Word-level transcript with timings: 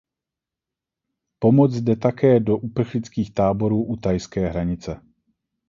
Pomoc 1.39 1.71
jde 1.73 1.95
také 1.95 2.39
do 2.39 2.57
uprchlických 2.57 3.33
táborů 3.33 3.83
u 3.83 3.95
thajské 3.97 4.47
hranice. 4.47 5.01